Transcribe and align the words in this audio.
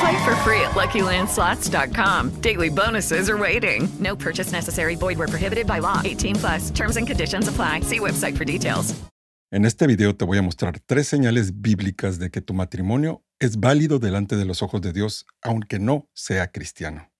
Play 0.00 0.24
for 0.24 0.34
free 0.44 0.60
at 0.60 0.74
LuckyLandSlots.com. 0.74 2.40
Daily 2.40 2.68
bonuses 2.68 3.30
are 3.30 3.38
waiting. 3.38 3.88
No 4.00 4.16
purchase 4.16 4.52
necessary. 4.52 4.96
Void 4.96 5.18
where 5.18 5.28
prohibited 5.28 5.66
by 5.66 5.78
law. 5.78 6.00
18 6.04 6.36
plus. 6.36 6.70
Terms 6.70 6.96
and 6.96 7.06
conditions 7.06 7.48
apply. 7.48 7.80
See 7.80 8.00
website 8.00 8.36
for 8.36 8.44
details. 8.44 8.94
En 9.52 9.64
este 9.64 9.86
video 9.86 10.14
te 10.16 10.24
voy 10.24 10.38
a 10.38 10.42
mostrar 10.42 10.80
tres 10.80 11.06
señales 11.06 11.62
bíblicas 11.62 12.18
de 12.18 12.30
que 12.30 12.40
tu 12.40 12.52
matrimonio 12.52 13.22
es 13.38 13.60
válido 13.60 14.00
delante 14.00 14.36
de 14.36 14.44
los 14.44 14.60
ojos 14.60 14.82
de 14.82 14.92
Dios, 14.92 15.24
aunque 15.40 15.78
no 15.78 16.10
sea 16.14 16.50
cristiano. 16.50 17.12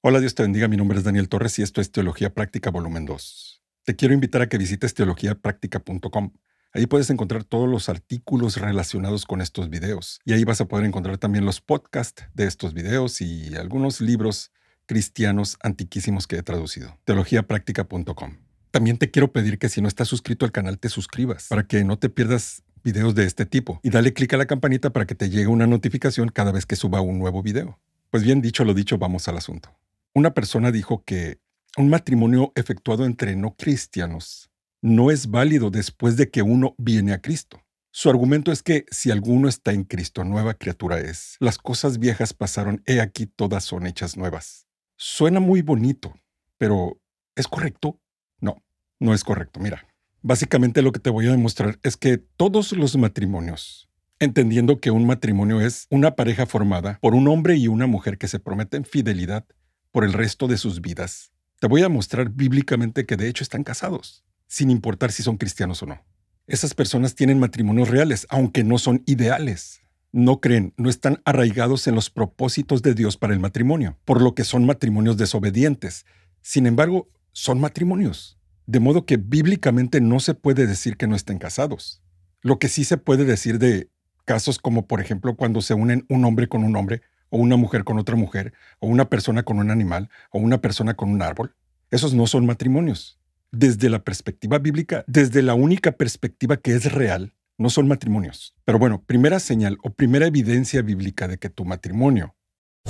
Hola, 0.00 0.20
Dios 0.20 0.36
te 0.36 0.44
bendiga. 0.44 0.68
Mi 0.68 0.76
nombre 0.76 0.96
es 0.96 1.02
Daniel 1.02 1.28
Torres 1.28 1.58
y 1.58 1.62
esto 1.62 1.80
es 1.80 1.90
Teología 1.90 2.32
Práctica 2.32 2.70
Volumen 2.70 3.04
2. 3.04 3.62
Te 3.84 3.96
quiero 3.96 4.14
invitar 4.14 4.42
a 4.42 4.48
que 4.48 4.58
visites 4.58 4.94
teologiapráctica.com. 4.94 6.32
Ahí 6.74 6.86
puedes 6.86 7.08
encontrar 7.08 7.44
todos 7.44 7.68
los 7.68 7.88
artículos 7.88 8.58
relacionados 8.58 9.24
con 9.24 9.40
estos 9.40 9.70
videos. 9.70 10.20
Y 10.24 10.34
ahí 10.34 10.44
vas 10.44 10.60
a 10.60 10.66
poder 10.66 10.84
encontrar 10.84 11.16
también 11.16 11.46
los 11.46 11.60
podcasts 11.60 12.24
de 12.34 12.46
estos 12.46 12.74
videos 12.74 13.20
y 13.20 13.56
algunos 13.56 14.00
libros 14.02 14.52
cristianos 14.86 15.56
antiquísimos 15.62 16.26
que 16.26 16.36
he 16.36 16.42
traducido. 16.42 16.98
teologiapráctica.com. 17.04 18.36
También 18.70 18.98
te 18.98 19.10
quiero 19.10 19.32
pedir 19.32 19.58
que 19.58 19.70
si 19.70 19.80
no 19.80 19.88
estás 19.88 20.08
suscrito 20.08 20.44
al 20.44 20.52
canal 20.52 20.78
te 20.78 20.90
suscribas 20.90 21.48
para 21.48 21.66
que 21.66 21.84
no 21.84 21.98
te 21.98 22.10
pierdas 22.10 22.62
videos 22.84 23.14
de 23.14 23.24
este 23.24 23.46
tipo. 23.46 23.80
Y 23.82 23.90
dale 23.90 24.12
clic 24.12 24.34
a 24.34 24.36
la 24.36 24.46
campanita 24.46 24.90
para 24.90 25.06
que 25.06 25.14
te 25.14 25.30
llegue 25.30 25.46
una 25.46 25.66
notificación 25.66 26.28
cada 26.28 26.52
vez 26.52 26.66
que 26.66 26.76
suba 26.76 27.00
un 27.00 27.18
nuevo 27.18 27.42
video. 27.42 27.78
Pues 28.10 28.22
bien 28.22 28.42
dicho 28.42 28.64
lo 28.64 28.74
dicho, 28.74 28.98
vamos 28.98 29.26
al 29.28 29.38
asunto. 29.38 29.74
Una 30.14 30.34
persona 30.34 30.70
dijo 30.70 31.02
que 31.04 31.38
un 31.76 31.88
matrimonio 31.88 32.52
efectuado 32.56 33.04
entre 33.04 33.36
no 33.36 33.54
cristianos 33.56 34.47
no 34.80 35.10
es 35.10 35.30
válido 35.30 35.70
después 35.70 36.16
de 36.16 36.30
que 36.30 36.42
uno 36.42 36.74
viene 36.78 37.12
a 37.12 37.20
Cristo. 37.20 37.62
Su 37.90 38.10
argumento 38.10 38.52
es 38.52 38.62
que 38.62 38.84
si 38.90 39.10
alguno 39.10 39.48
está 39.48 39.72
en 39.72 39.84
Cristo, 39.84 40.22
nueva 40.22 40.54
criatura 40.54 41.00
es. 41.00 41.36
Las 41.40 41.58
cosas 41.58 41.98
viejas 41.98 42.32
pasaron, 42.32 42.82
he 42.86 43.00
aquí 43.00 43.26
todas 43.26 43.64
son 43.64 43.86
hechas 43.86 44.16
nuevas. 44.16 44.68
Suena 44.96 45.40
muy 45.40 45.62
bonito, 45.62 46.14
pero 46.58 47.00
¿es 47.34 47.48
correcto? 47.48 48.00
No, 48.40 48.62
no 49.00 49.14
es 49.14 49.24
correcto. 49.24 49.58
Mira, 49.58 49.86
básicamente 50.22 50.82
lo 50.82 50.92
que 50.92 51.00
te 51.00 51.10
voy 51.10 51.26
a 51.26 51.32
demostrar 51.32 51.78
es 51.82 51.96
que 51.96 52.18
todos 52.18 52.72
los 52.72 52.96
matrimonios, 52.96 53.88
entendiendo 54.20 54.80
que 54.80 54.90
un 54.90 55.06
matrimonio 55.06 55.60
es 55.60 55.86
una 55.90 56.14
pareja 56.14 56.46
formada 56.46 56.98
por 57.00 57.14
un 57.14 57.26
hombre 57.26 57.56
y 57.56 57.68
una 57.68 57.86
mujer 57.86 58.18
que 58.18 58.28
se 58.28 58.38
prometen 58.38 58.84
fidelidad 58.84 59.46
por 59.90 60.04
el 60.04 60.12
resto 60.12 60.46
de 60.46 60.58
sus 60.58 60.80
vidas, 60.80 61.32
te 61.58 61.66
voy 61.66 61.82
a 61.82 61.88
mostrar 61.88 62.28
bíblicamente 62.28 63.06
que 63.06 63.16
de 63.16 63.28
hecho 63.28 63.42
están 63.42 63.64
casados 63.64 64.24
sin 64.48 64.70
importar 64.70 65.12
si 65.12 65.22
son 65.22 65.36
cristianos 65.36 65.82
o 65.82 65.86
no. 65.86 66.02
Esas 66.48 66.74
personas 66.74 67.14
tienen 67.14 67.38
matrimonios 67.38 67.90
reales, 67.90 68.26
aunque 68.30 68.64
no 68.64 68.78
son 68.78 69.02
ideales. 69.06 69.82
No 70.10 70.40
creen, 70.40 70.72
no 70.78 70.88
están 70.88 71.20
arraigados 71.26 71.86
en 71.86 71.94
los 71.94 72.08
propósitos 72.08 72.80
de 72.80 72.94
Dios 72.94 73.18
para 73.18 73.34
el 73.34 73.40
matrimonio, 73.40 73.98
por 74.06 74.22
lo 74.22 74.34
que 74.34 74.44
son 74.44 74.64
matrimonios 74.64 75.18
desobedientes. 75.18 76.06
Sin 76.40 76.66
embargo, 76.66 77.10
son 77.32 77.60
matrimonios. 77.60 78.38
De 78.66 78.80
modo 78.80 79.04
que 79.04 79.18
bíblicamente 79.18 80.00
no 80.00 80.18
se 80.20 80.34
puede 80.34 80.66
decir 80.66 80.96
que 80.96 81.06
no 81.06 81.14
estén 81.14 81.38
casados. 81.38 82.02
Lo 82.40 82.58
que 82.58 82.68
sí 82.68 82.84
se 82.84 82.96
puede 82.96 83.26
decir 83.26 83.58
de 83.58 83.90
casos 84.24 84.58
como 84.58 84.86
por 84.86 85.00
ejemplo 85.00 85.36
cuando 85.36 85.60
se 85.60 85.74
unen 85.74 86.06
un 86.08 86.24
hombre 86.24 86.48
con 86.48 86.64
un 86.64 86.74
hombre, 86.76 87.02
o 87.30 87.36
una 87.36 87.56
mujer 87.56 87.84
con 87.84 87.98
otra 87.98 88.16
mujer, 88.16 88.54
o 88.78 88.86
una 88.86 89.10
persona 89.10 89.42
con 89.42 89.58
un 89.58 89.70
animal, 89.70 90.08
o 90.30 90.38
una 90.38 90.62
persona 90.62 90.94
con 90.94 91.10
un 91.10 91.20
árbol, 91.20 91.54
esos 91.90 92.14
no 92.14 92.26
son 92.26 92.46
matrimonios 92.46 93.18
desde 93.52 93.88
la 93.88 94.00
perspectiva 94.00 94.58
bíblica, 94.58 95.04
desde 95.06 95.42
la 95.42 95.54
única 95.54 95.92
perspectiva 95.92 96.56
que 96.56 96.74
es 96.74 96.92
real, 96.92 97.34
no 97.58 97.70
son 97.70 97.88
matrimonios. 97.88 98.54
Pero 98.64 98.78
bueno, 98.78 99.02
primera 99.06 99.40
señal 99.40 99.78
o 99.82 99.90
primera 99.90 100.26
evidencia 100.26 100.82
bíblica 100.82 101.28
de 101.28 101.38
que 101.38 101.50
tu 101.50 101.64
matrimonio. 101.64 102.34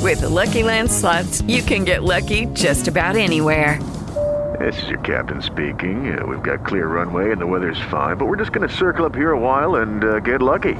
With 0.00 0.20
the 0.20 0.28
Lucky 0.28 0.62
Land 0.62 0.90
slots, 0.90 1.42
you 1.48 1.62
can 1.62 1.84
get 1.84 2.02
lucky 2.02 2.46
just 2.54 2.86
about 2.86 3.16
anywhere. 3.16 3.80
This 4.58 4.82
is 4.82 4.88
your 4.88 4.98
captain 5.00 5.40
speaking. 5.42 6.18
Uh, 6.18 6.26
we've 6.26 6.42
got 6.42 6.66
clear 6.66 6.88
runway 6.88 7.30
and 7.30 7.40
the 7.40 7.46
weather's 7.46 7.80
fine, 7.90 8.16
but 8.16 8.26
we're 8.26 8.36
just 8.36 8.52
going 8.52 8.68
to 8.68 8.74
circle 8.74 9.04
up 9.04 9.14
here 9.14 9.32
a 9.32 9.38
while 9.38 9.76
and 9.76 10.02
uh, 10.02 10.18
get 10.20 10.40
lucky. 10.40 10.74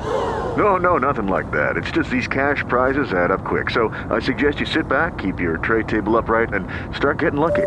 No, 0.57 0.77
no, 0.77 0.99
nothing 0.99 1.29
like 1.29 1.51
that. 1.53 1.77
It's 1.77 1.91
just 1.91 2.11
these 2.11 2.27
cash 2.27 2.65
prizes 2.69 3.13
add 3.13 3.31
up 3.31 3.45
quick. 3.45 3.71
So 3.71 3.89
I 4.11 4.21
suggest 4.21 4.61
you 4.61 4.67
sit 4.67 4.89
back, 4.89 5.19
keep 5.19 5.39
your 5.39 5.59
tray 5.59 5.85
table 5.85 6.17
upright, 6.17 6.53
and 6.53 6.67
start 6.97 7.19
getting 7.19 7.39
lucky. 7.39 7.67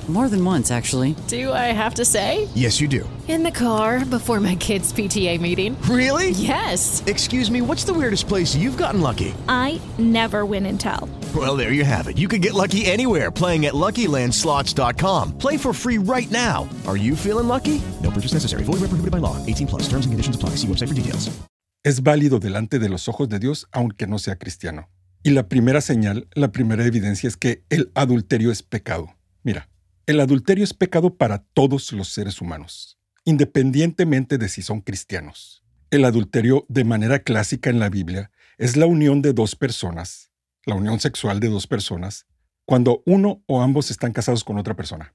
More 0.11 0.27
than 0.27 0.43
once, 0.43 0.71
actually. 0.71 1.15
Do 1.29 1.53
I 1.53 1.71
have 1.71 1.93
to 1.93 2.03
say? 2.03 2.49
Yes, 2.53 2.81
you 2.81 2.89
do. 2.89 3.07
In 3.29 3.43
the 3.43 3.51
car 3.51 4.03
before 4.03 4.41
my 4.41 4.55
kids' 4.55 4.91
PTA 4.91 5.39
meeting. 5.39 5.81
Really? 5.83 6.31
Yes. 6.31 7.01
Excuse 7.05 7.49
me, 7.49 7.61
what's 7.61 7.85
the 7.85 7.93
weirdest 7.93 8.27
place 8.27 8.53
you've 8.53 8.75
gotten 8.75 8.99
lucky? 8.99 9.33
I 9.47 9.79
never 9.97 10.45
win 10.45 10.65
and 10.65 10.77
tell. 10.77 11.07
Well, 11.33 11.55
there 11.55 11.71
you 11.71 11.85
have 11.85 12.09
it. 12.09 12.17
You 12.17 12.27
can 12.27 12.41
get 12.41 12.53
lucky 12.53 12.85
anywhere 12.85 13.31
playing 13.31 13.67
at 13.67 13.73
LuckyLandSlots.com. 13.73 15.37
Play 15.37 15.55
for 15.55 15.71
free 15.71 15.97
right 15.97 16.29
now. 16.29 16.67
Are 16.85 16.97
you 16.97 17.15
feeling 17.15 17.47
lucky? 17.47 17.81
No 18.03 18.11
purchase 18.11 18.33
necessary. 18.33 18.63
Void 18.63 18.81
where 18.81 18.91
prohibited 18.91 19.11
by 19.11 19.19
law. 19.19 19.37
18 19.45 19.67
plus. 19.67 19.83
Terms 19.83 20.05
and 20.05 20.11
conditions 20.11 20.35
apply. 20.35 20.57
See 20.57 20.67
website 20.67 20.89
for 20.89 20.95
details. 20.95 21.31
Es 21.85 22.03
válido 22.03 22.39
delante 22.39 22.79
de 22.79 22.89
los 22.89 23.07
ojos 23.07 23.29
de 23.29 23.39
Dios 23.39 23.65
aunque 23.71 24.07
no 24.07 24.19
sea 24.19 24.35
cristiano. 24.35 24.89
Y 25.23 25.29
la 25.29 25.47
primera 25.47 25.79
señal, 25.79 26.27
la 26.33 26.51
primera 26.51 26.85
evidencia 26.85 27.29
es 27.29 27.37
que 27.37 27.63
el 27.69 27.91
adulterio 27.95 28.51
es 28.51 28.61
pecado. 28.61 29.15
Mira, 29.43 29.69
el 30.05 30.19
adulterio 30.19 30.63
es 30.63 30.73
pecado 30.73 31.15
para 31.15 31.39
todos 31.39 31.91
los 31.93 32.09
seres 32.09 32.41
humanos, 32.41 32.97
independientemente 33.23 34.37
de 34.37 34.49
si 34.49 34.61
son 34.61 34.81
cristianos. 34.81 35.63
El 35.89 36.05
adulterio, 36.05 36.65
de 36.69 36.83
manera 36.83 37.19
clásica 37.19 37.69
en 37.69 37.79
la 37.79 37.89
Biblia, 37.89 38.31
es 38.57 38.77
la 38.77 38.85
unión 38.85 39.21
de 39.21 39.33
dos 39.33 39.55
personas, 39.55 40.31
la 40.65 40.75
unión 40.75 40.99
sexual 40.99 41.39
de 41.39 41.49
dos 41.49 41.67
personas, 41.67 42.25
cuando 42.65 43.03
uno 43.05 43.43
o 43.47 43.61
ambos 43.61 43.91
están 43.91 44.13
casados 44.13 44.43
con 44.43 44.57
otra 44.57 44.75
persona. 44.75 45.13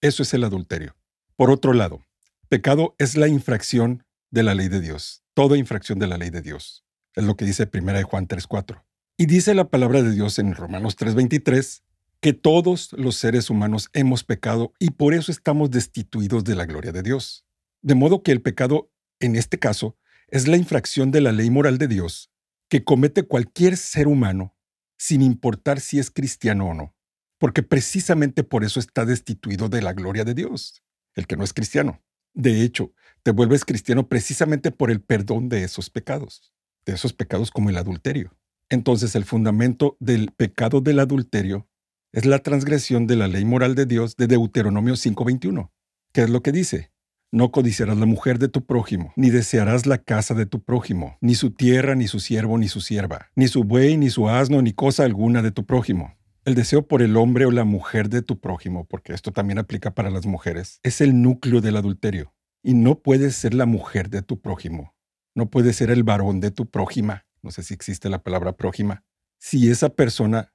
Eso 0.00 0.22
es 0.22 0.34
el 0.34 0.44
adulterio. 0.44 0.96
Por 1.36 1.50
otro 1.50 1.72
lado, 1.72 2.04
pecado 2.48 2.94
es 2.98 3.16
la 3.16 3.28
infracción 3.28 4.04
de 4.30 4.42
la 4.42 4.54
ley 4.54 4.68
de 4.68 4.80
Dios, 4.80 5.22
toda 5.34 5.56
infracción 5.56 5.98
de 5.98 6.06
la 6.06 6.18
ley 6.18 6.30
de 6.30 6.42
Dios. 6.42 6.84
Es 7.14 7.24
lo 7.24 7.36
que 7.36 7.44
dice 7.44 7.68
1 7.72 8.02
Juan 8.04 8.28
3.4. 8.28 8.82
Y 9.16 9.26
dice 9.26 9.54
la 9.54 9.68
palabra 9.68 10.02
de 10.02 10.12
Dios 10.12 10.38
en 10.38 10.54
Romanos 10.54 10.96
3.23 10.96 11.82
que 12.20 12.32
todos 12.32 12.92
los 12.92 13.16
seres 13.16 13.48
humanos 13.48 13.90
hemos 13.92 14.24
pecado 14.24 14.72
y 14.78 14.90
por 14.90 15.14
eso 15.14 15.30
estamos 15.30 15.70
destituidos 15.70 16.44
de 16.44 16.56
la 16.56 16.66
gloria 16.66 16.92
de 16.92 17.02
Dios. 17.02 17.46
De 17.80 17.94
modo 17.94 18.22
que 18.22 18.32
el 18.32 18.42
pecado, 18.42 18.90
en 19.20 19.36
este 19.36 19.58
caso, 19.58 19.96
es 20.28 20.48
la 20.48 20.56
infracción 20.56 21.10
de 21.10 21.20
la 21.20 21.32
ley 21.32 21.50
moral 21.50 21.78
de 21.78 21.88
Dios 21.88 22.30
que 22.68 22.84
comete 22.84 23.22
cualquier 23.22 23.76
ser 23.76 24.08
humano, 24.08 24.54
sin 24.98 25.22
importar 25.22 25.80
si 25.80 25.98
es 25.98 26.10
cristiano 26.10 26.68
o 26.68 26.74
no, 26.74 26.94
porque 27.38 27.62
precisamente 27.62 28.44
por 28.44 28.64
eso 28.64 28.78
está 28.78 29.06
destituido 29.06 29.68
de 29.68 29.80
la 29.80 29.94
gloria 29.94 30.24
de 30.24 30.34
Dios, 30.34 30.82
el 31.14 31.26
que 31.26 31.36
no 31.36 31.44
es 31.44 31.54
cristiano. 31.54 32.02
De 32.34 32.62
hecho, 32.62 32.92
te 33.22 33.30
vuelves 33.30 33.64
cristiano 33.64 34.08
precisamente 34.08 34.70
por 34.70 34.90
el 34.90 35.00
perdón 35.00 35.48
de 35.48 35.64
esos 35.64 35.88
pecados, 35.88 36.52
de 36.84 36.94
esos 36.94 37.12
pecados 37.12 37.50
como 37.50 37.70
el 37.70 37.78
adulterio. 37.78 38.36
Entonces 38.68 39.14
el 39.14 39.24
fundamento 39.24 39.96
del 39.98 40.32
pecado 40.32 40.80
del 40.80 40.98
adulterio 40.98 41.67
Es 42.10 42.24
la 42.24 42.38
transgresión 42.38 43.06
de 43.06 43.16
la 43.16 43.28
ley 43.28 43.44
moral 43.44 43.74
de 43.74 43.84
Dios 43.84 44.16
de 44.16 44.26
Deuteronomio 44.28 44.96
5:21. 44.96 45.70
¿Qué 46.14 46.22
es 46.22 46.30
lo 46.30 46.42
que 46.42 46.52
dice? 46.52 46.90
No 47.30 47.52
codiciarás 47.52 47.98
la 47.98 48.06
mujer 48.06 48.38
de 48.38 48.48
tu 48.48 48.64
prójimo, 48.64 49.12
ni 49.14 49.28
desearás 49.28 49.84
la 49.84 49.98
casa 49.98 50.32
de 50.32 50.46
tu 50.46 50.62
prójimo, 50.62 51.18
ni 51.20 51.34
su 51.34 51.50
tierra, 51.50 51.94
ni 51.94 52.08
su 52.08 52.18
siervo, 52.18 52.56
ni 52.56 52.68
su 52.68 52.80
sierva, 52.80 53.28
ni 53.36 53.46
su 53.46 53.64
buey, 53.64 53.98
ni 53.98 54.08
su 54.08 54.26
asno, 54.30 54.62
ni 54.62 54.72
cosa 54.72 55.04
alguna 55.04 55.42
de 55.42 55.50
tu 55.50 55.66
prójimo. 55.66 56.16
El 56.46 56.54
deseo 56.54 56.88
por 56.88 57.02
el 57.02 57.14
hombre 57.14 57.44
o 57.44 57.50
la 57.50 57.64
mujer 57.64 58.08
de 58.08 58.22
tu 58.22 58.40
prójimo, 58.40 58.86
porque 58.86 59.12
esto 59.12 59.30
también 59.30 59.58
aplica 59.58 59.94
para 59.94 60.08
las 60.08 60.24
mujeres, 60.24 60.80
es 60.82 61.02
el 61.02 61.20
núcleo 61.20 61.60
del 61.60 61.76
adulterio. 61.76 62.32
Y 62.62 62.72
no 62.72 63.02
puedes 63.02 63.36
ser 63.36 63.52
la 63.52 63.66
mujer 63.66 64.08
de 64.08 64.22
tu 64.22 64.40
prójimo. 64.40 64.94
No 65.34 65.50
puedes 65.50 65.76
ser 65.76 65.90
el 65.90 66.04
varón 66.04 66.40
de 66.40 66.52
tu 66.52 66.70
prójima. 66.70 67.26
No 67.42 67.50
sé 67.50 67.62
si 67.62 67.74
existe 67.74 68.08
la 68.08 68.22
palabra 68.22 68.56
prójima. 68.56 69.04
Si 69.38 69.70
esa 69.70 69.90
persona 69.90 70.54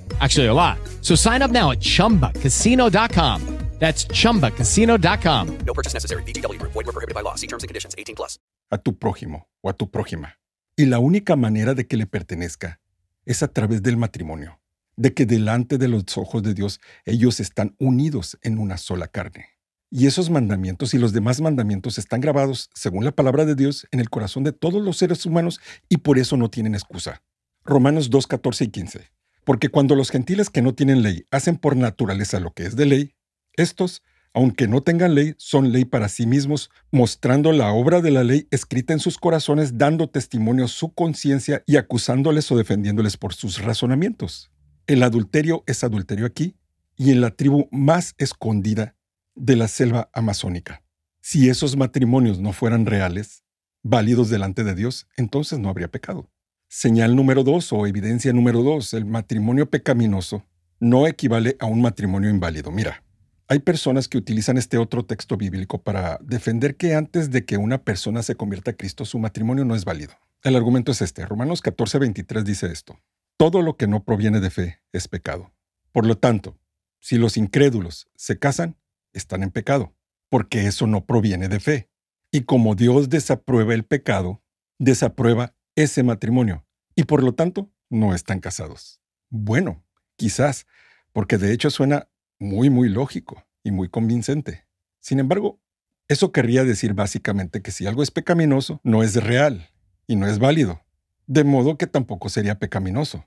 Actually, 0.21 0.47
a 0.47 0.53
lot. 0.53 0.77
So 1.01 1.15
sign 1.15 1.41
up 1.41 1.51
now 1.51 1.71
at 1.71 1.79
chumbacasino.com. 1.79 3.41
That's 3.79 4.05
chumbacasino.com. 4.05 5.57
No 5.65 5.73
purchase 5.73 5.95
necessary. 5.95 6.21
VGW 6.23 6.59
Group. 6.59 6.71
Void 6.73 6.85
were 6.85 6.93
prohibited 6.93 7.15
by 7.15 7.21
law. 7.23 7.33
See 7.35 7.47
terms 7.47 7.63
and 7.63 7.67
conditions. 7.67 7.95
18 7.97 8.15
plus. 8.15 8.37
a 8.71 8.77
tu 8.77 8.97
prójimo 8.97 9.47
o 9.61 9.69
a 9.69 9.73
tu 9.73 9.91
prójima. 9.91 10.39
Y 10.75 10.85
la 10.85 10.99
única 10.99 11.35
manera 11.35 11.73
de 11.73 11.85
que 11.85 11.97
le 11.97 12.07
pertenezca 12.07 12.79
es 13.25 13.43
a 13.43 13.49
través 13.49 13.83
del 13.83 13.97
matrimonio, 13.97 14.59
de 14.95 15.13
que 15.13 15.25
delante 15.25 15.77
de 15.77 15.87
los 15.87 16.17
ojos 16.17 16.41
de 16.41 16.53
Dios 16.53 16.79
ellos 17.05 17.39
están 17.39 17.75
unidos 17.77 18.39
en 18.41 18.57
una 18.57 18.77
sola 18.77 19.07
carne. 19.07 19.47
Y 19.91 20.07
esos 20.07 20.29
mandamientos 20.29 20.93
y 20.93 20.97
los 20.97 21.11
demás 21.11 21.41
mandamientos 21.41 21.97
están 21.97 22.21
grabados, 22.21 22.69
según 22.73 23.03
la 23.03 23.11
palabra 23.11 23.43
de 23.43 23.55
Dios, 23.55 23.87
en 23.91 23.99
el 23.99 24.09
corazón 24.09 24.45
de 24.45 24.53
todos 24.53 24.81
los 24.81 24.97
seres 24.97 25.25
humanos 25.25 25.59
y 25.89 25.97
por 25.97 26.17
eso 26.17 26.37
no 26.37 26.49
tienen 26.49 26.75
excusa. 26.75 27.21
Romanos 27.65 28.09
2, 28.09 28.25
14 28.25 28.63
y 28.63 28.67
15. 28.69 29.11
Porque 29.43 29.69
cuando 29.69 29.95
los 29.95 30.11
gentiles 30.11 30.49
que 30.49 30.61
no 30.61 30.75
tienen 30.75 31.01
ley 31.01 31.25
hacen 31.31 31.57
por 31.57 31.75
naturaleza 31.75 32.39
lo 32.39 32.53
que 32.53 32.65
es 32.65 32.75
de 32.75 32.85
ley, 32.85 33.15
estos, 33.53 34.03
aunque 34.33 34.67
no 34.67 34.81
tengan 34.81 35.15
ley, 35.15 35.33
son 35.37 35.71
ley 35.71 35.85
para 35.85 36.09
sí 36.09 36.25
mismos, 36.25 36.69
mostrando 36.91 37.51
la 37.51 37.71
obra 37.73 38.01
de 38.01 38.11
la 38.11 38.23
ley 38.23 38.47
escrita 38.51 38.93
en 38.93 38.99
sus 38.99 39.17
corazones, 39.17 39.77
dando 39.77 40.09
testimonio 40.09 40.65
a 40.65 40.69
su 40.69 40.93
conciencia 40.93 41.63
y 41.65 41.77
acusándoles 41.77 42.51
o 42.51 42.57
defendiéndoles 42.57 43.17
por 43.17 43.33
sus 43.33 43.61
razonamientos. 43.61 44.51
El 44.87 45.03
adulterio 45.03 45.63
es 45.67 45.83
adulterio 45.83 46.25
aquí 46.25 46.55
y 46.95 47.11
en 47.11 47.21
la 47.21 47.31
tribu 47.31 47.67
más 47.71 48.13
escondida 48.17 48.95
de 49.35 49.55
la 49.55 49.67
selva 49.67 50.09
amazónica. 50.13 50.83
Si 51.21 51.49
esos 51.49 51.77
matrimonios 51.77 52.39
no 52.39 52.53
fueran 52.53 52.85
reales, 52.85 53.43
válidos 53.83 54.29
delante 54.29 54.63
de 54.63 54.75
Dios, 54.75 55.07
entonces 55.17 55.59
no 55.59 55.69
habría 55.69 55.87
pecado. 55.89 56.29
Señal 56.73 57.17
número 57.17 57.43
dos 57.43 57.73
o 57.73 57.85
evidencia 57.85 58.31
número 58.31 58.63
dos, 58.63 58.93
el 58.93 59.03
matrimonio 59.03 59.69
pecaminoso 59.69 60.45
no 60.79 61.05
equivale 61.05 61.57
a 61.59 61.65
un 61.65 61.81
matrimonio 61.81 62.29
inválido. 62.29 62.71
Mira, 62.71 63.03
hay 63.49 63.59
personas 63.59 64.07
que 64.07 64.17
utilizan 64.17 64.57
este 64.57 64.77
otro 64.77 65.03
texto 65.03 65.35
bíblico 65.35 65.83
para 65.83 66.17
defender 66.21 66.77
que 66.77 66.95
antes 66.95 67.29
de 67.29 67.43
que 67.43 67.57
una 67.57 67.83
persona 67.83 68.23
se 68.23 68.35
convierta 68.35 68.71
a 68.71 68.75
Cristo, 68.75 69.03
su 69.03 69.19
matrimonio 69.19 69.65
no 69.65 69.75
es 69.75 69.83
válido. 69.83 70.13
El 70.43 70.55
argumento 70.55 70.93
es 70.93 71.01
este. 71.01 71.25
Romanos 71.25 71.61
14, 71.61 71.99
23 71.99 72.45
dice 72.45 72.71
esto. 72.71 72.97
Todo 73.35 73.61
lo 73.61 73.75
que 73.75 73.87
no 73.87 74.05
proviene 74.05 74.39
de 74.39 74.49
fe 74.49 74.81
es 74.93 75.09
pecado. 75.09 75.51
Por 75.91 76.05
lo 76.05 76.17
tanto, 76.17 76.57
si 77.01 77.17
los 77.17 77.35
incrédulos 77.35 78.07
se 78.15 78.39
casan, 78.39 78.77
están 79.11 79.43
en 79.43 79.51
pecado, 79.51 79.93
porque 80.29 80.67
eso 80.67 80.87
no 80.87 81.05
proviene 81.05 81.49
de 81.49 81.59
fe. 81.59 81.89
Y 82.31 82.43
como 82.43 82.75
Dios 82.75 83.09
desaprueba 83.09 83.73
el 83.73 83.83
pecado, 83.83 84.41
desaprueba 84.79 85.53
ese 85.75 86.03
matrimonio, 86.03 86.65
y 86.95 87.03
por 87.03 87.23
lo 87.23 87.33
tanto 87.33 87.69
no 87.89 88.13
están 88.13 88.39
casados. 88.39 89.01
Bueno, 89.29 89.83
quizás, 90.15 90.67
porque 91.13 91.37
de 91.37 91.53
hecho 91.53 91.69
suena 91.69 92.09
muy, 92.39 92.69
muy 92.69 92.89
lógico 92.89 93.45
y 93.63 93.71
muy 93.71 93.89
convincente. 93.89 94.65
Sin 94.99 95.19
embargo, 95.19 95.59
eso 96.07 96.31
querría 96.31 96.63
decir 96.63 96.93
básicamente 96.93 97.61
que 97.61 97.71
si 97.71 97.87
algo 97.87 98.03
es 98.03 98.11
pecaminoso, 98.11 98.81
no 98.83 99.03
es 99.03 99.15
real 99.15 99.69
y 100.07 100.15
no 100.15 100.27
es 100.27 100.39
válido, 100.39 100.83
de 101.27 101.43
modo 101.43 101.77
que 101.77 101.87
tampoco 101.87 102.29
sería 102.29 102.59
pecaminoso. 102.59 103.25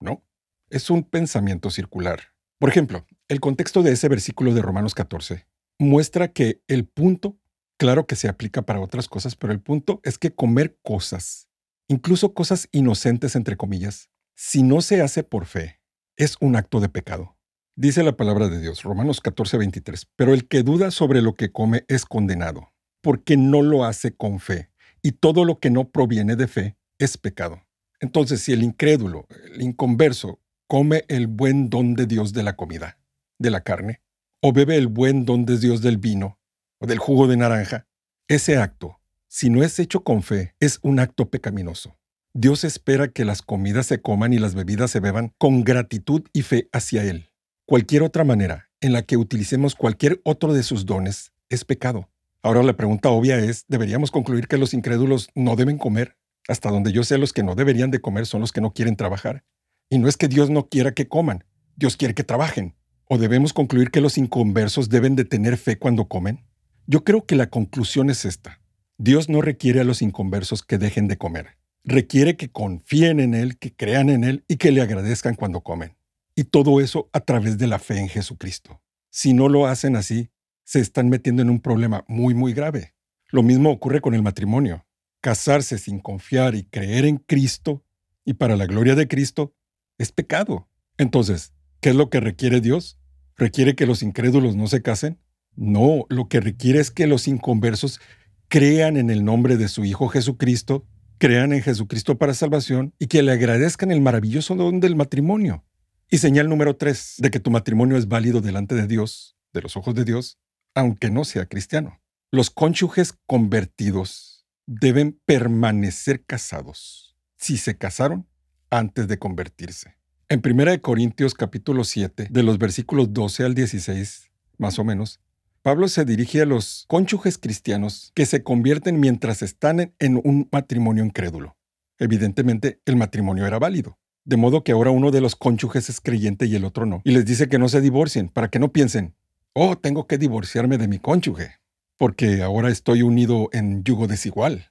¿No? 0.00 0.22
Es 0.70 0.90
un 0.90 1.02
pensamiento 1.02 1.70
circular. 1.70 2.20
Por 2.58 2.68
ejemplo, 2.68 3.06
el 3.28 3.40
contexto 3.40 3.82
de 3.82 3.92
ese 3.92 4.08
versículo 4.08 4.54
de 4.54 4.62
Romanos 4.62 4.94
14 4.94 5.46
muestra 5.78 6.28
que 6.28 6.60
el 6.66 6.86
punto, 6.86 7.36
claro 7.76 8.06
que 8.06 8.16
se 8.16 8.28
aplica 8.28 8.62
para 8.62 8.80
otras 8.80 9.08
cosas, 9.08 9.36
pero 9.36 9.52
el 9.52 9.60
punto 9.60 10.00
es 10.02 10.18
que 10.18 10.34
comer 10.34 10.78
cosas, 10.82 11.47
incluso 11.88 12.34
cosas 12.34 12.68
inocentes 12.70 13.34
entre 13.34 13.56
comillas, 13.56 14.10
si 14.36 14.62
no 14.62 14.80
se 14.82 15.02
hace 15.02 15.24
por 15.24 15.46
fe, 15.46 15.80
es 16.16 16.36
un 16.40 16.54
acto 16.54 16.80
de 16.80 16.88
pecado. 16.88 17.36
Dice 17.76 18.02
la 18.02 18.16
palabra 18.16 18.48
de 18.48 18.60
Dios, 18.60 18.82
Romanos 18.82 19.20
14, 19.20 19.56
23, 19.56 20.06
pero 20.16 20.34
el 20.34 20.46
que 20.46 20.62
duda 20.62 20.90
sobre 20.90 21.22
lo 21.22 21.34
que 21.34 21.50
come 21.50 21.84
es 21.88 22.04
condenado, 22.04 22.72
porque 23.02 23.36
no 23.36 23.62
lo 23.62 23.84
hace 23.84 24.14
con 24.14 24.40
fe, 24.40 24.70
y 25.02 25.12
todo 25.12 25.44
lo 25.44 25.58
que 25.58 25.70
no 25.70 25.90
proviene 25.90 26.36
de 26.36 26.48
fe 26.48 26.76
es 26.98 27.16
pecado. 27.16 27.62
Entonces, 28.00 28.42
si 28.42 28.52
el 28.52 28.62
incrédulo, 28.62 29.26
el 29.52 29.62
inconverso, 29.62 30.40
come 30.68 31.04
el 31.08 31.26
buen 31.26 31.70
don 31.70 31.94
de 31.94 32.06
Dios 32.06 32.32
de 32.32 32.42
la 32.42 32.56
comida, 32.56 32.98
de 33.38 33.50
la 33.50 33.62
carne, 33.62 34.02
o 34.42 34.52
bebe 34.52 34.76
el 34.76 34.88
buen 34.88 35.24
don 35.24 35.46
de 35.46 35.58
Dios 35.58 35.80
del 35.80 35.98
vino 35.98 36.38
o 36.80 36.86
del 36.86 36.98
jugo 36.98 37.26
de 37.26 37.36
naranja, 37.36 37.86
ese 38.28 38.56
acto, 38.56 39.00
si 39.30 39.50
no 39.50 39.62
es 39.62 39.78
hecho 39.78 40.00
con 40.04 40.22
fe, 40.22 40.54
es 40.58 40.78
un 40.82 40.98
acto 40.98 41.28
pecaminoso. 41.28 41.98
Dios 42.32 42.64
espera 42.64 43.08
que 43.08 43.26
las 43.26 43.42
comidas 43.42 43.86
se 43.86 44.00
coman 44.00 44.32
y 44.32 44.38
las 44.38 44.54
bebidas 44.54 44.90
se 44.90 45.00
beban 45.00 45.34
con 45.36 45.64
gratitud 45.64 46.22
y 46.32 46.42
fe 46.42 46.70
hacia 46.72 47.04
Él. 47.04 47.30
Cualquier 47.66 48.02
otra 48.02 48.24
manera 48.24 48.70
en 48.80 48.94
la 48.94 49.02
que 49.02 49.18
utilicemos 49.18 49.74
cualquier 49.74 50.22
otro 50.24 50.54
de 50.54 50.62
sus 50.62 50.86
dones 50.86 51.32
es 51.50 51.66
pecado. 51.66 52.08
Ahora 52.42 52.62
la 52.62 52.76
pregunta 52.76 53.10
obvia 53.10 53.38
es, 53.38 53.66
¿deberíamos 53.68 54.10
concluir 54.10 54.48
que 54.48 54.56
los 54.56 54.72
incrédulos 54.72 55.28
no 55.34 55.56
deben 55.56 55.76
comer? 55.76 56.16
Hasta 56.48 56.70
donde 56.70 56.92
yo 56.92 57.04
sé, 57.04 57.18
los 57.18 57.34
que 57.34 57.42
no 57.42 57.54
deberían 57.54 57.90
de 57.90 58.00
comer 58.00 58.24
son 58.24 58.40
los 58.40 58.52
que 58.52 58.62
no 58.62 58.72
quieren 58.72 58.96
trabajar. 58.96 59.44
Y 59.90 59.98
no 59.98 60.08
es 60.08 60.16
que 60.16 60.28
Dios 60.28 60.48
no 60.48 60.68
quiera 60.68 60.92
que 60.92 61.08
coman, 61.08 61.44
Dios 61.76 61.98
quiere 61.98 62.14
que 62.14 62.24
trabajen. 62.24 62.76
¿O 63.04 63.18
debemos 63.18 63.52
concluir 63.52 63.90
que 63.90 64.00
los 64.00 64.16
inconversos 64.16 64.88
deben 64.88 65.16
de 65.16 65.26
tener 65.26 65.58
fe 65.58 65.78
cuando 65.78 66.08
comen? 66.08 66.46
Yo 66.86 67.04
creo 67.04 67.26
que 67.26 67.36
la 67.36 67.50
conclusión 67.50 68.08
es 68.08 68.24
esta. 68.24 68.60
Dios 69.00 69.28
no 69.28 69.40
requiere 69.40 69.80
a 69.80 69.84
los 69.84 70.02
inconversos 70.02 70.64
que 70.64 70.76
dejen 70.76 71.06
de 71.06 71.16
comer. 71.16 71.56
Requiere 71.84 72.36
que 72.36 72.50
confíen 72.50 73.20
en 73.20 73.32
Él, 73.32 73.56
que 73.56 73.72
crean 73.72 74.10
en 74.10 74.24
Él 74.24 74.44
y 74.48 74.56
que 74.56 74.72
le 74.72 74.82
agradezcan 74.82 75.36
cuando 75.36 75.60
comen. 75.60 75.96
Y 76.34 76.44
todo 76.44 76.80
eso 76.80 77.08
a 77.12 77.20
través 77.20 77.58
de 77.58 77.68
la 77.68 77.78
fe 77.78 78.00
en 78.00 78.08
Jesucristo. 78.08 78.82
Si 79.10 79.34
no 79.34 79.48
lo 79.48 79.68
hacen 79.68 79.94
así, 79.94 80.30
se 80.64 80.80
están 80.80 81.08
metiendo 81.08 81.42
en 81.42 81.50
un 81.50 81.60
problema 81.60 82.04
muy, 82.08 82.34
muy 82.34 82.52
grave. 82.52 82.94
Lo 83.28 83.44
mismo 83.44 83.70
ocurre 83.70 84.00
con 84.00 84.14
el 84.14 84.22
matrimonio. 84.22 84.84
Casarse 85.20 85.78
sin 85.78 86.00
confiar 86.00 86.56
y 86.56 86.64
creer 86.64 87.04
en 87.04 87.18
Cristo 87.18 87.84
y 88.24 88.34
para 88.34 88.56
la 88.56 88.66
gloria 88.66 88.96
de 88.96 89.06
Cristo 89.06 89.54
es 89.96 90.10
pecado. 90.10 90.68
Entonces, 90.96 91.52
¿qué 91.80 91.90
es 91.90 91.94
lo 91.94 92.10
que 92.10 92.18
requiere 92.18 92.60
Dios? 92.60 92.98
¿Requiere 93.36 93.76
que 93.76 93.86
los 93.86 94.02
incrédulos 94.02 94.56
no 94.56 94.66
se 94.66 94.82
casen? 94.82 95.20
No, 95.54 96.04
lo 96.08 96.28
que 96.28 96.40
requiere 96.40 96.80
es 96.80 96.90
que 96.90 97.06
los 97.06 97.28
inconversos 97.28 98.00
crean 98.48 98.96
en 98.96 99.10
el 99.10 99.24
nombre 99.24 99.56
de 99.56 99.68
su 99.68 99.84
Hijo 99.84 100.08
Jesucristo, 100.08 100.86
crean 101.18 101.52
en 101.52 101.62
Jesucristo 101.62 102.16
para 102.18 102.34
salvación 102.34 102.94
y 102.98 103.06
que 103.06 103.22
le 103.22 103.32
agradezcan 103.32 103.90
el 103.90 104.00
maravilloso 104.00 104.54
don 104.54 104.80
del 104.80 104.96
matrimonio. 104.96 105.64
Y 106.10 106.18
señal 106.18 106.48
número 106.48 106.76
tres 106.76 107.16
de 107.18 107.30
que 107.30 107.40
tu 107.40 107.50
matrimonio 107.50 107.98
es 107.98 108.08
válido 108.08 108.40
delante 108.40 108.74
de 108.74 108.86
Dios, 108.86 109.36
de 109.52 109.62
los 109.62 109.76
ojos 109.76 109.94
de 109.94 110.04
Dios, 110.04 110.38
aunque 110.74 111.10
no 111.10 111.24
sea 111.24 111.46
cristiano. 111.46 112.00
Los 112.30 112.50
cónyuges 112.50 113.14
convertidos 113.26 114.46
deben 114.66 115.20
permanecer 115.26 116.24
casados 116.24 117.16
si 117.36 117.58
se 117.58 117.76
casaron 117.76 118.26
antes 118.70 119.08
de 119.08 119.18
convertirse. 119.18 119.96
En 120.30 120.42
1 120.44 120.80
Corintios 120.82 121.34
capítulo 121.34 121.84
7, 121.84 122.28
de 122.30 122.42
los 122.42 122.58
versículos 122.58 123.12
12 123.12 123.44
al 123.44 123.54
16, 123.54 124.30
más 124.58 124.78
o 124.78 124.84
menos, 124.84 125.20
Pablo 125.62 125.88
se 125.88 126.04
dirige 126.04 126.42
a 126.42 126.46
los 126.46 126.84
cónyuges 126.88 127.38
cristianos 127.38 128.12
que 128.14 128.26
se 128.26 128.42
convierten 128.42 129.00
mientras 129.00 129.42
están 129.42 129.94
en 129.98 130.20
un 130.22 130.48
matrimonio 130.52 131.04
incrédulo. 131.04 131.56
Evidentemente, 131.98 132.80
el 132.86 132.96
matrimonio 132.96 133.46
era 133.46 133.58
válido, 133.58 133.98
de 134.24 134.36
modo 134.36 134.62
que 134.62 134.72
ahora 134.72 134.90
uno 134.90 135.10
de 135.10 135.20
los 135.20 135.36
cónyuges 135.36 135.88
es 135.88 136.00
creyente 136.00 136.46
y 136.46 136.54
el 136.54 136.64
otro 136.64 136.86
no, 136.86 137.02
y 137.04 137.10
les 137.10 137.24
dice 137.24 137.48
que 137.48 137.58
no 137.58 137.68
se 137.68 137.80
divorcien, 137.80 138.28
para 138.28 138.48
que 138.48 138.58
no 138.58 138.72
piensen, 138.72 139.14
oh, 139.52 139.76
tengo 139.76 140.06
que 140.06 140.18
divorciarme 140.18 140.78
de 140.78 140.88
mi 140.88 140.98
cónyuge 140.98 141.58
porque 141.98 142.42
ahora 142.42 142.70
estoy 142.70 143.02
unido 143.02 143.50
en 143.52 143.84
yugo 143.84 144.06
desigual. 144.06 144.70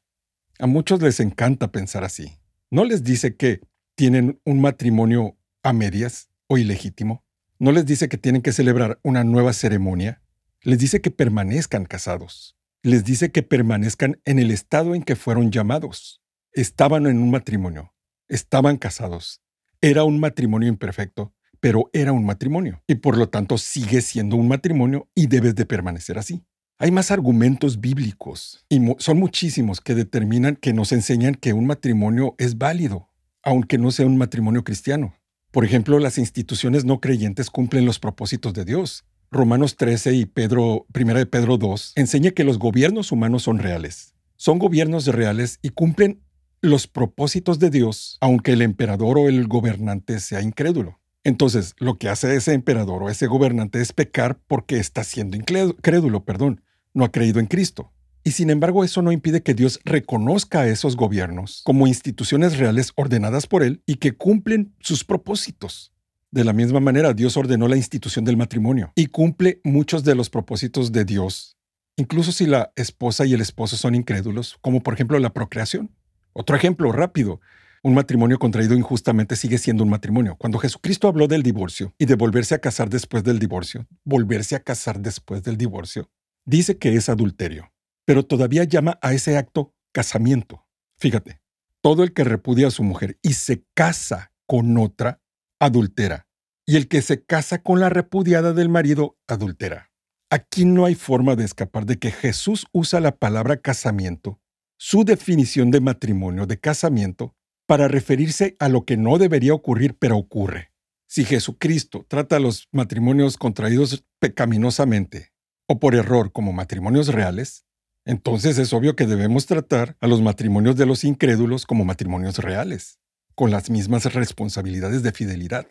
A 0.59 0.65
muchos 0.65 1.01
les 1.01 1.19
encanta 1.19 1.71
pensar 1.71 2.03
así. 2.03 2.39
¿No 2.71 2.85
les 2.85 3.03
dice 3.03 3.35
que 3.35 3.61
tienen 3.95 4.39
un 4.45 4.61
matrimonio 4.61 5.37
a 5.61 5.73
medias 5.73 6.29
o 6.47 6.57
ilegítimo? 6.57 7.23
¿No 7.59 7.71
les 7.71 7.85
dice 7.85 8.07
que 8.07 8.17
tienen 8.17 8.41
que 8.41 8.53
celebrar 8.53 8.99
una 9.03 9.23
nueva 9.23 9.53
ceremonia? 9.53 10.21
Les 10.63 10.79
dice 10.79 11.01
que 11.01 11.11
permanezcan 11.11 11.85
casados. 11.85 12.57
Les 12.83 13.03
dice 13.03 13.31
que 13.31 13.43
permanezcan 13.43 14.19
en 14.25 14.39
el 14.39 14.51
estado 14.51 14.95
en 14.95 15.03
que 15.03 15.15
fueron 15.15 15.51
llamados. 15.51 16.21
Estaban 16.51 17.05
en 17.05 17.19
un 17.19 17.29
matrimonio. 17.29 17.93
Estaban 18.27 18.77
casados. 18.77 19.41
Era 19.81 20.03
un 20.03 20.19
matrimonio 20.19 20.67
imperfecto, 20.67 21.33
pero 21.59 21.89
era 21.93 22.11
un 22.11 22.25
matrimonio. 22.25 22.81
Y 22.87 22.95
por 22.95 23.17
lo 23.17 23.29
tanto 23.29 23.57
sigue 23.57 24.01
siendo 24.01 24.35
un 24.35 24.47
matrimonio 24.47 25.07
y 25.13 25.27
debes 25.27 25.55
de 25.55 25.65
permanecer 25.65 26.17
así. 26.17 26.43
Hay 26.79 26.91
más 26.91 27.09
argumentos 27.09 27.79
bíblicos, 27.79 28.63
y 28.69 28.79
son 28.99 29.17
muchísimos, 29.17 29.81
que 29.81 29.95
determinan, 29.95 30.55
que 30.55 30.73
nos 30.73 30.91
enseñan 30.91 31.33
que 31.33 31.53
un 31.53 31.65
matrimonio 31.65 32.35
es 32.37 32.59
válido, 32.59 33.09
aunque 33.41 33.79
no 33.79 33.89
sea 33.89 34.05
un 34.05 34.17
matrimonio 34.17 34.63
cristiano. 34.63 35.15
Por 35.51 35.65
ejemplo, 35.65 35.97
las 35.97 36.19
instituciones 36.19 36.85
no 36.85 36.99
creyentes 36.99 37.49
cumplen 37.49 37.85
los 37.85 37.97
propósitos 37.97 38.53
de 38.53 38.63
Dios. 38.63 39.05
Romanos 39.31 39.75
13 39.75 40.13
y 40.13 40.25
Pedro, 40.25 40.85
1 40.93 41.13
de 41.13 41.25
Pedro 41.25 41.57
2 41.57 41.93
enseña 41.95 42.31
que 42.31 42.43
los 42.43 42.59
gobiernos 42.59 43.11
humanos 43.11 43.43
son 43.43 43.59
reales. 43.59 44.13
Son 44.35 44.59
gobiernos 44.59 45.05
reales 45.07 45.59
y 45.61 45.69
cumplen 45.69 46.21
los 46.61 46.87
propósitos 46.87 47.59
de 47.59 47.69
Dios, 47.69 48.17
aunque 48.21 48.53
el 48.53 48.61
emperador 48.61 49.17
o 49.17 49.29
el 49.29 49.47
gobernante 49.47 50.19
sea 50.19 50.41
incrédulo. 50.41 50.99
Entonces, 51.23 51.75
lo 51.77 51.97
que 51.97 52.09
hace 52.09 52.35
ese 52.35 52.53
emperador 52.53 53.03
o 53.03 53.09
ese 53.09 53.27
gobernante 53.27 53.81
es 53.81 53.93
pecar 53.93 54.39
porque 54.47 54.77
está 54.77 55.03
siendo 55.03 55.35
incrédulo, 55.35 56.23
perdón 56.23 56.61
no 56.97 57.05
ha 57.05 57.11
creído 57.11 57.39
en 57.39 57.45
Cristo. 57.45 57.91
Y 58.23 58.31
sin 58.31 58.49
embargo 58.49 58.83
eso 58.83 59.01
no 59.01 59.13
impide 59.13 59.41
que 59.41 59.53
Dios 59.53 59.79
reconozca 59.85 60.61
a 60.61 60.67
esos 60.67 60.97
gobiernos 60.97 61.61
como 61.63 61.87
instituciones 61.87 62.57
reales 62.57 62.91
ordenadas 62.95 63.47
por 63.47 63.63
Él 63.63 63.81
y 63.85 63.95
que 63.95 64.17
cumplen 64.17 64.73
sus 64.81 65.05
propósitos. 65.05 65.93
De 66.37 66.43
la 66.43 66.53
misma 66.53 66.79
manera, 66.79 67.15
Dios 67.15 67.35
ordenó 67.35 67.67
la 67.67 67.77
institución 67.77 68.23
del 68.23 68.37
matrimonio 68.37 68.91
y 68.93 69.07
cumple 69.07 69.59
muchos 69.63 70.03
de 70.03 70.13
los 70.13 70.29
propósitos 70.29 70.91
de 70.91 71.03
Dios, 71.03 71.57
incluso 71.95 72.31
si 72.31 72.45
la 72.45 72.71
esposa 72.75 73.25
y 73.25 73.33
el 73.33 73.41
esposo 73.41 73.75
son 73.75 73.95
incrédulos, 73.95 74.55
como 74.61 74.83
por 74.83 74.93
ejemplo 74.93 75.17
la 75.17 75.33
procreación. 75.33 75.95
Otro 76.33 76.55
ejemplo 76.55 76.91
rápido, 76.91 77.41
un 77.81 77.95
matrimonio 77.95 78.37
contraído 78.37 78.75
injustamente 78.75 79.35
sigue 79.35 79.57
siendo 79.57 79.83
un 79.83 79.89
matrimonio. 79.89 80.35
Cuando 80.37 80.59
Jesucristo 80.59 81.07
habló 81.07 81.27
del 81.27 81.41
divorcio 81.41 81.95
y 81.97 82.05
de 82.05 82.13
volverse 82.13 82.53
a 82.53 82.59
casar 82.59 82.91
después 82.91 83.23
del 83.23 83.39
divorcio, 83.39 83.87
volverse 84.03 84.55
a 84.55 84.59
casar 84.59 84.99
después 84.99 85.41
del 85.41 85.57
divorcio, 85.57 86.11
dice 86.45 86.77
que 86.77 86.93
es 86.93 87.09
adulterio, 87.09 87.73
pero 88.05 88.23
todavía 88.23 88.63
llama 88.63 88.99
a 89.01 89.11
ese 89.11 89.37
acto 89.37 89.73
casamiento. 89.91 90.67
Fíjate, 90.99 91.41
todo 91.81 92.03
el 92.03 92.13
que 92.13 92.23
repudia 92.23 92.67
a 92.67 92.71
su 92.71 92.83
mujer 92.83 93.17
y 93.23 93.33
se 93.33 93.63
casa 93.73 94.31
con 94.45 94.77
otra, 94.77 95.19
adultera, 95.59 96.26
y 96.69 96.75
el 96.75 96.89
que 96.89 97.01
se 97.01 97.23
casa 97.23 97.63
con 97.63 97.79
la 97.79 97.87
repudiada 97.87 98.51
del 98.53 98.67
marido, 98.67 99.17
adultera. 99.25 99.89
Aquí 100.29 100.65
no 100.65 100.83
hay 100.83 100.95
forma 100.95 101.37
de 101.37 101.45
escapar 101.45 101.85
de 101.85 101.97
que 101.97 102.11
Jesús 102.11 102.67
usa 102.73 102.99
la 102.99 103.15
palabra 103.15 103.61
casamiento, 103.61 104.41
su 104.77 105.05
definición 105.05 105.71
de 105.71 105.79
matrimonio, 105.79 106.45
de 106.45 106.59
casamiento, 106.59 107.35
para 107.65 107.87
referirse 107.87 108.57
a 108.59 108.67
lo 108.67 108.83
que 108.83 108.97
no 108.97 109.17
debería 109.17 109.53
ocurrir, 109.53 109.95
pero 109.97 110.17
ocurre. 110.17 110.73
Si 111.07 111.23
Jesucristo 111.23 112.05
trata 112.07 112.35
a 112.35 112.39
los 112.39 112.67
matrimonios 112.73 113.37
contraídos 113.37 114.03
pecaminosamente 114.19 115.31
o 115.67 115.79
por 115.79 115.95
error 115.95 116.33
como 116.33 116.51
matrimonios 116.51 117.07
reales, 117.07 117.65
entonces 118.03 118.57
es 118.57 118.73
obvio 118.73 118.97
que 118.97 119.05
debemos 119.05 119.45
tratar 119.45 119.95
a 120.01 120.07
los 120.07 120.21
matrimonios 120.21 120.75
de 120.75 120.85
los 120.85 121.05
incrédulos 121.05 121.65
como 121.65 121.85
matrimonios 121.85 122.39
reales, 122.39 122.99
con 123.35 123.51
las 123.51 123.69
mismas 123.69 124.13
responsabilidades 124.13 125.01
de 125.01 125.13
fidelidad 125.13 125.67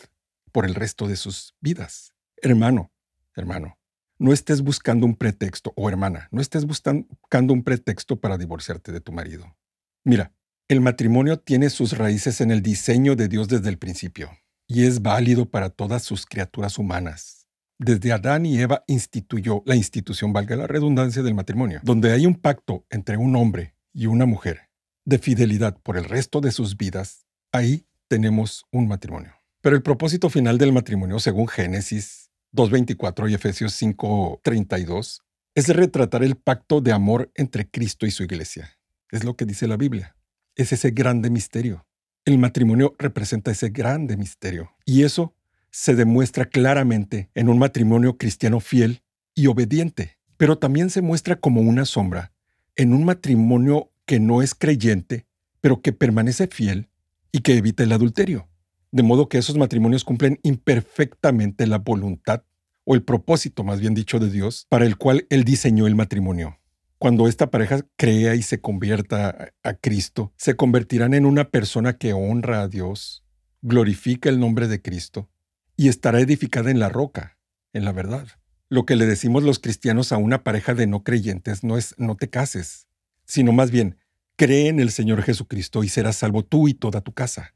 por 0.56 0.64
el 0.64 0.74
resto 0.74 1.06
de 1.06 1.16
sus 1.16 1.54
vidas. 1.60 2.14
Hermano, 2.38 2.90
hermano, 3.34 3.76
no 4.18 4.32
estés 4.32 4.62
buscando 4.62 5.04
un 5.04 5.14
pretexto, 5.14 5.74
o 5.76 5.90
hermana, 5.90 6.28
no 6.30 6.40
estés 6.40 6.64
buscando 6.64 7.52
un 7.52 7.62
pretexto 7.62 8.18
para 8.18 8.38
divorciarte 8.38 8.90
de 8.90 9.02
tu 9.02 9.12
marido. 9.12 9.54
Mira, 10.02 10.32
el 10.68 10.80
matrimonio 10.80 11.38
tiene 11.38 11.68
sus 11.68 11.98
raíces 11.98 12.40
en 12.40 12.50
el 12.50 12.62
diseño 12.62 13.16
de 13.16 13.28
Dios 13.28 13.48
desde 13.48 13.68
el 13.68 13.76
principio, 13.76 14.30
y 14.66 14.86
es 14.86 15.02
válido 15.02 15.50
para 15.50 15.68
todas 15.68 16.02
sus 16.04 16.24
criaturas 16.24 16.78
humanas 16.78 17.46
desde 17.78 18.12
Adán 18.12 18.46
y 18.46 18.58
Eva 18.58 18.82
instituyó 18.86 19.62
la 19.66 19.76
institución, 19.76 20.32
valga 20.32 20.56
la 20.56 20.66
redundancia, 20.66 21.22
del 21.22 21.34
matrimonio, 21.34 21.80
donde 21.82 22.10
hay 22.10 22.24
un 22.24 22.34
pacto 22.34 22.86
entre 22.88 23.18
un 23.18 23.36
hombre 23.36 23.74
y 23.92 24.06
una 24.06 24.24
mujer 24.24 24.70
de 25.04 25.18
fidelidad 25.18 25.78
por 25.82 25.98
el 25.98 26.04
resto 26.04 26.40
de 26.40 26.52
sus 26.52 26.78
vidas, 26.78 27.26
ahí 27.52 27.86
tenemos 28.08 28.64
un 28.72 28.88
matrimonio. 28.88 29.34
Pero 29.60 29.76
el 29.76 29.82
propósito 29.82 30.30
final 30.30 30.58
del 30.58 30.72
matrimonio, 30.72 31.18
según 31.18 31.48
Génesis 31.48 32.30
2.24 32.52 33.30
y 33.30 33.34
Efesios 33.34 33.80
5.32, 33.80 35.20
es 35.54 35.68
retratar 35.68 36.22
el 36.22 36.36
pacto 36.36 36.80
de 36.80 36.92
amor 36.92 37.30
entre 37.34 37.68
Cristo 37.68 38.06
y 38.06 38.10
su 38.10 38.22
iglesia. 38.22 38.78
Es 39.10 39.24
lo 39.24 39.36
que 39.36 39.46
dice 39.46 39.66
la 39.66 39.76
Biblia. 39.76 40.16
Es 40.54 40.72
ese 40.72 40.90
grande 40.90 41.30
misterio. 41.30 41.86
El 42.24 42.38
matrimonio 42.38 42.94
representa 42.98 43.50
ese 43.50 43.70
grande 43.70 44.16
misterio. 44.16 44.72
Y 44.84 45.04
eso 45.04 45.34
se 45.70 45.94
demuestra 45.94 46.46
claramente 46.46 47.30
en 47.34 47.48
un 47.48 47.58
matrimonio 47.58 48.16
cristiano 48.18 48.60
fiel 48.60 49.02
y 49.34 49.46
obediente, 49.46 50.18
pero 50.36 50.58
también 50.58 50.90
se 50.90 51.02
muestra 51.02 51.36
como 51.36 51.60
una 51.60 51.84
sombra 51.84 52.32
en 52.76 52.92
un 52.92 53.04
matrimonio 53.04 53.90
que 54.04 54.20
no 54.20 54.42
es 54.42 54.54
creyente, 54.54 55.26
pero 55.60 55.82
que 55.82 55.92
permanece 55.92 56.46
fiel 56.46 56.88
y 57.32 57.40
que 57.40 57.56
evita 57.56 57.82
el 57.82 57.92
adulterio. 57.92 58.48
De 58.96 59.02
modo 59.02 59.28
que 59.28 59.36
esos 59.36 59.58
matrimonios 59.58 60.04
cumplen 60.04 60.40
imperfectamente 60.42 61.66
la 61.66 61.76
voluntad 61.76 62.44
o 62.84 62.94
el 62.94 63.02
propósito, 63.02 63.62
más 63.62 63.78
bien 63.78 63.92
dicho, 63.92 64.18
de 64.18 64.30
Dios, 64.30 64.64
para 64.70 64.86
el 64.86 64.96
cual 64.96 65.26
Él 65.28 65.44
diseñó 65.44 65.86
el 65.86 65.94
matrimonio. 65.94 66.60
Cuando 66.96 67.28
esta 67.28 67.50
pareja 67.50 67.82
crea 67.96 68.36
y 68.36 68.40
se 68.40 68.62
convierta 68.62 69.52
a 69.62 69.74
Cristo, 69.74 70.32
se 70.38 70.56
convertirán 70.56 71.12
en 71.12 71.26
una 71.26 71.50
persona 71.50 71.98
que 71.98 72.14
honra 72.14 72.62
a 72.62 72.68
Dios, 72.68 73.22
glorifica 73.60 74.30
el 74.30 74.40
nombre 74.40 74.66
de 74.66 74.80
Cristo 74.80 75.28
y 75.76 75.88
estará 75.88 76.20
edificada 76.20 76.70
en 76.70 76.78
la 76.78 76.88
roca, 76.88 77.36
en 77.74 77.84
la 77.84 77.92
verdad. 77.92 78.26
Lo 78.70 78.86
que 78.86 78.96
le 78.96 79.04
decimos 79.04 79.42
los 79.42 79.58
cristianos 79.58 80.10
a 80.10 80.16
una 80.16 80.42
pareja 80.42 80.72
de 80.72 80.86
no 80.86 81.04
creyentes 81.04 81.64
no 81.64 81.76
es 81.76 81.94
no 81.98 82.16
te 82.16 82.30
cases, 82.30 82.86
sino 83.26 83.52
más 83.52 83.70
bien, 83.70 83.98
cree 84.36 84.68
en 84.68 84.80
el 84.80 84.90
Señor 84.90 85.20
Jesucristo 85.20 85.84
y 85.84 85.90
serás 85.90 86.16
salvo 86.16 86.46
tú 86.46 86.66
y 86.66 86.72
toda 86.72 87.02
tu 87.02 87.12
casa. 87.12 87.55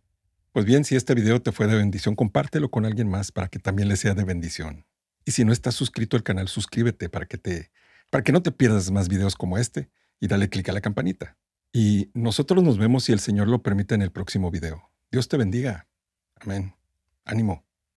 Pues 0.53 0.67
bien, 0.67 0.85
si 0.85 0.97
este 0.97 1.15
video 1.15 1.41
te 1.41 1.53
fue 1.53 1.69
de 1.69 1.77
bendición, 1.77 2.17
compártelo 2.17 2.71
con 2.71 2.85
alguien 2.85 3.09
más 3.09 3.31
para 3.31 3.49
que 3.49 3.61
también 3.61 3.89
le 3.89 3.97
sea 3.97 4.15
de 4.15 4.25
bendición. 4.25 4.85
Y 5.25 5.31
si 5.31 5.45
no 5.45 5.53
estás 5.53 5.77
suscrito 5.77 6.17
al 6.17 6.25
canal, 6.25 6.49
suscríbete 6.49 7.09
para 7.09 7.27
que 7.27 7.39
te 7.39 7.71
para 8.11 8.25
que 8.25 8.33
no 8.33 8.43
te 8.43 8.51
pierdas 8.51 8.91
más 8.91 9.09
videos 9.09 9.37
como 9.37 9.57
este 9.57 9.89
y 10.19 10.27
dale 10.27 10.49
clic 10.49 10.69
a 10.69 10.73
la 10.73 10.81
campanita. 10.81 11.39
Y 11.73 12.11
nosotros 12.15 12.65
nos 12.65 12.79
vemos 12.79 13.05
si 13.05 13.13
el 13.13 13.21
Señor 13.21 13.47
lo 13.47 13.63
permite 13.63 13.95
en 13.95 14.03
el 14.03 14.11
próximo 14.11 14.51
video. 14.51 14.91
Dios 15.13 15.29
te 15.29 15.37
bendiga. 15.37 15.89
Amén. 16.35 16.75
Ánimo. 17.25 17.70